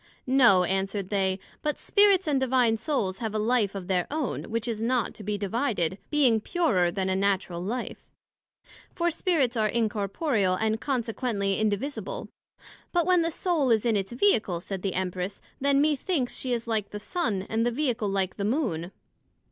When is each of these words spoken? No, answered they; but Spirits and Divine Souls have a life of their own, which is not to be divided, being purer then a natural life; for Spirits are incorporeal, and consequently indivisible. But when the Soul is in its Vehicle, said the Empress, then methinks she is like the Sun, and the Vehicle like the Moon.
No, 0.25 0.63
answered 0.63 1.09
they; 1.09 1.37
but 1.61 1.77
Spirits 1.77 2.25
and 2.25 2.39
Divine 2.39 2.75
Souls 2.75 3.19
have 3.19 3.35
a 3.35 3.37
life 3.37 3.75
of 3.75 3.85
their 3.85 4.07
own, 4.09 4.45
which 4.49 4.67
is 4.67 4.81
not 4.81 5.13
to 5.13 5.23
be 5.23 5.37
divided, 5.37 5.99
being 6.09 6.41
purer 6.41 6.89
then 6.89 7.07
a 7.07 7.15
natural 7.15 7.61
life; 7.63 8.03
for 8.95 9.11
Spirits 9.11 9.55
are 9.55 9.67
incorporeal, 9.67 10.55
and 10.55 10.81
consequently 10.81 11.59
indivisible. 11.59 12.29
But 12.91 13.05
when 13.05 13.21
the 13.21 13.29
Soul 13.29 13.69
is 13.69 13.85
in 13.85 13.95
its 13.95 14.11
Vehicle, 14.11 14.59
said 14.59 14.81
the 14.81 14.95
Empress, 14.95 15.39
then 15.59 15.79
methinks 15.79 16.35
she 16.35 16.51
is 16.51 16.65
like 16.65 16.89
the 16.89 16.99
Sun, 16.99 17.45
and 17.47 17.63
the 17.63 17.69
Vehicle 17.69 18.09
like 18.09 18.37
the 18.37 18.43
Moon. 18.45 18.91